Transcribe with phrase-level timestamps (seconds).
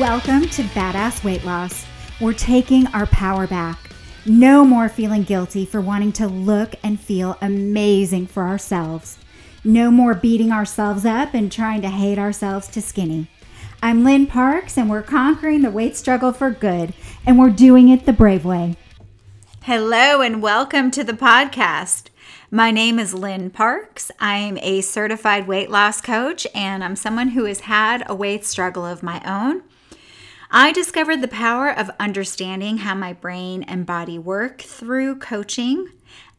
[0.00, 1.86] Welcome to Badass Weight Loss.
[2.20, 3.92] We're taking our power back.
[4.26, 9.16] No more feeling guilty for wanting to look and feel amazing for ourselves.
[9.64, 13.28] No more beating ourselves up and trying to hate ourselves to skinny.
[13.82, 16.92] I'm Lynn Parks, and we're conquering the weight struggle for good,
[17.24, 18.76] and we're doing it the brave way.
[19.62, 22.08] Hello, and welcome to the podcast.
[22.50, 24.10] My name is Lynn Parks.
[24.20, 28.84] I'm a certified weight loss coach, and I'm someone who has had a weight struggle
[28.84, 29.62] of my own.
[30.50, 35.88] I discovered the power of understanding how my brain and body work through coaching,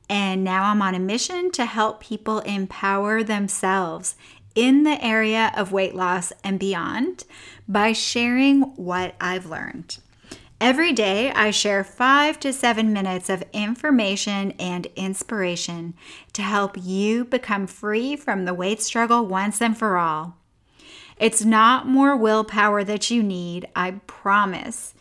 [0.09, 4.15] and now I'm on a mission to help people empower themselves
[4.55, 7.25] in the area of weight loss and beyond
[7.67, 9.97] by sharing what I've learned.
[10.59, 15.93] Every day, I share five to seven minutes of information and inspiration
[16.33, 20.36] to help you become free from the weight struggle once and for all.
[21.19, 24.93] It's not more willpower that you need, I promise.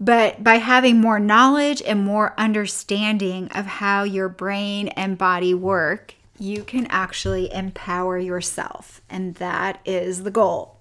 [0.00, 6.14] But by having more knowledge and more understanding of how your brain and body work,
[6.38, 9.00] you can actually empower yourself.
[9.08, 10.78] And that is the goal.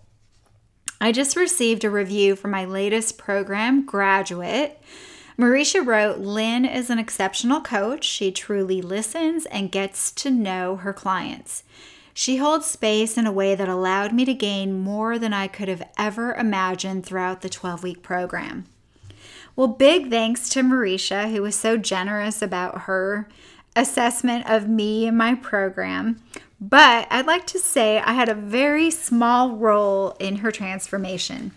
[0.99, 4.81] I just received a review for my latest program, Graduate.
[5.37, 8.05] Marisha wrote, Lynn is an exceptional coach.
[8.05, 11.63] She truly listens and gets to know her clients.
[12.13, 15.67] She holds space in a way that allowed me to gain more than I could
[15.67, 18.65] have ever imagined throughout the 12 week program.
[19.55, 23.27] Well, big thanks to Marisha, who was so generous about her
[23.75, 26.21] assessment of me and my program.
[26.61, 31.51] But I'd like to say I had a very small role in her transformation.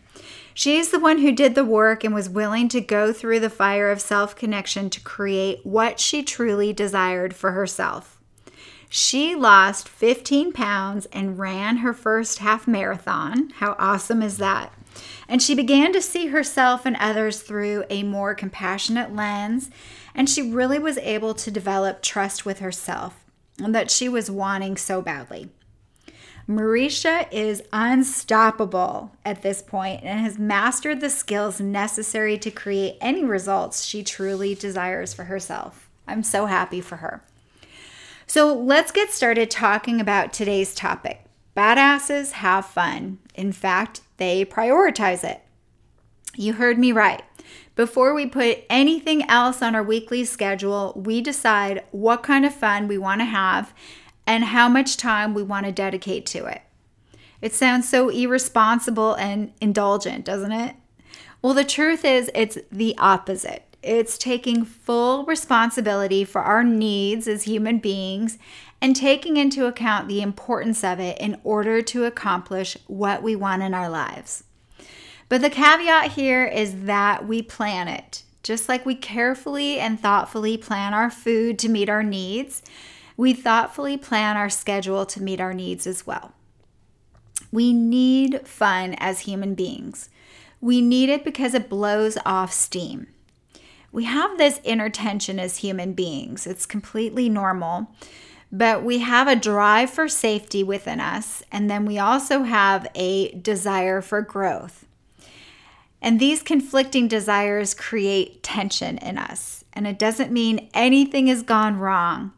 [0.52, 3.90] She's the one who did the work and was willing to go through the fire
[3.90, 8.15] of self connection to create what she truly desired for herself.
[8.88, 13.50] She lost 15 pounds and ran her first half marathon.
[13.56, 14.72] How awesome is that?
[15.28, 19.70] And she began to see herself and others through a more compassionate lens.
[20.14, 23.24] And she really was able to develop trust with herself
[23.62, 25.50] and that she was wanting so badly.
[26.48, 33.24] Marisha is unstoppable at this point and has mastered the skills necessary to create any
[33.24, 35.90] results she truly desires for herself.
[36.06, 37.24] I'm so happy for her.
[38.26, 41.24] So let's get started talking about today's topic.
[41.56, 43.18] Badasses have fun.
[43.34, 45.42] In fact, they prioritize it.
[46.34, 47.22] You heard me right.
[47.76, 52.88] Before we put anything else on our weekly schedule, we decide what kind of fun
[52.88, 53.72] we want to have
[54.26, 56.62] and how much time we want to dedicate to it.
[57.40, 60.74] It sounds so irresponsible and indulgent, doesn't it?
[61.42, 63.75] Well, the truth is, it's the opposite.
[63.86, 68.36] It's taking full responsibility for our needs as human beings
[68.80, 73.62] and taking into account the importance of it in order to accomplish what we want
[73.62, 74.42] in our lives.
[75.28, 78.24] But the caveat here is that we plan it.
[78.42, 82.62] Just like we carefully and thoughtfully plan our food to meet our needs,
[83.16, 86.32] we thoughtfully plan our schedule to meet our needs as well.
[87.52, 90.10] We need fun as human beings.
[90.60, 93.06] We need it because it blows off steam
[93.96, 96.46] we have this inner tension as human beings.
[96.46, 97.86] It's completely normal.
[98.52, 103.32] But we have a drive for safety within us, and then we also have a
[103.32, 104.84] desire for growth.
[106.02, 109.64] And these conflicting desires create tension in us.
[109.72, 112.32] And it doesn't mean anything has gone wrong.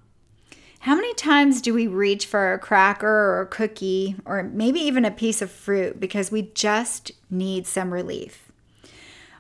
[0.78, 5.04] How many times do we reach for a cracker or a cookie or maybe even
[5.04, 8.47] a piece of fruit because we just need some relief?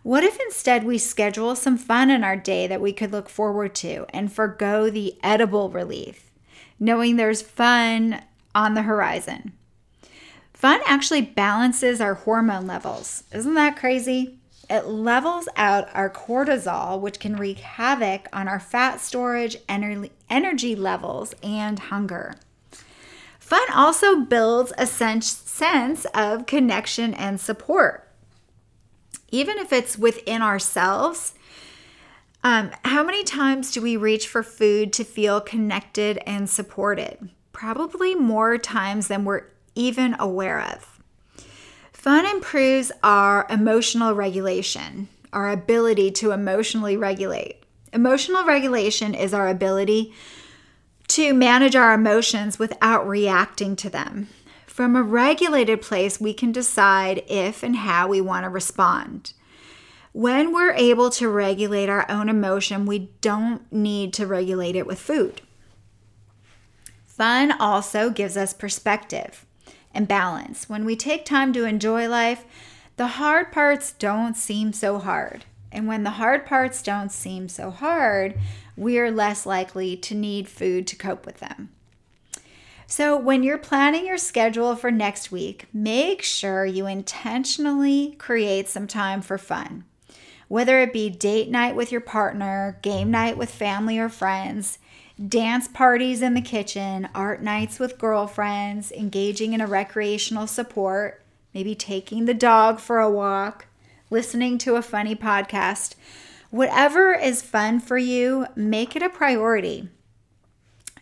[0.02, 3.74] What if instead we schedule some fun in our day that we could look forward
[3.76, 6.30] to and forego the edible relief,
[6.78, 8.22] knowing there's fun
[8.54, 9.52] on the horizon?
[10.54, 13.24] Fun actually balances our hormone levels.
[13.32, 14.38] Isn't that crazy?
[14.70, 21.34] It levels out our cortisol, which can wreak havoc on our fat storage, energy levels,
[21.42, 22.34] and hunger.
[23.38, 28.07] Fun also builds a sense of connection and support
[29.30, 31.34] even if it's within ourselves.
[32.44, 37.30] Um, how many times do we reach for food to feel connected and supported?
[37.52, 41.00] Probably more times than we're even aware of.
[41.92, 47.56] Fun improves our emotional regulation, our ability to emotionally regulate.
[47.92, 50.14] Emotional regulation is our ability
[51.08, 54.28] to manage our emotions without reacting to them.
[54.78, 59.32] From a regulated place, we can decide if and how we want to respond.
[60.12, 65.00] When we're able to regulate our own emotion, we don't need to regulate it with
[65.00, 65.42] food.
[67.04, 69.44] Fun also gives us perspective
[69.92, 70.68] and balance.
[70.68, 72.44] When we take time to enjoy life,
[72.98, 75.44] the hard parts don't seem so hard.
[75.72, 78.38] And when the hard parts don't seem so hard,
[78.76, 81.70] we're less likely to need food to cope with them.
[82.90, 88.86] So, when you're planning your schedule for next week, make sure you intentionally create some
[88.86, 89.84] time for fun.
[90.48, 94.78] Whether it be date night with your partner, game night with family or friends,
[95.22, 101.74] dance parties in the kitchen, art nights with girlfriends, engaging in a recreational support, maybe
[101.74, 103.66] taking the dog for a walk,
[104.08, 105.94] listening to a funny podcast.
[106.48, 109.90] Whatever is fun for you, make it a priority.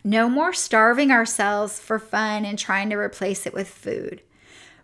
[0.07, 4.21] No more starving ourselves for fun and trying to replace it with food.